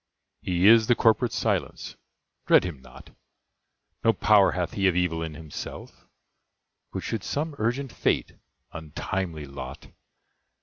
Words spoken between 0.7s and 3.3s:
the corporate Silence: dread him not!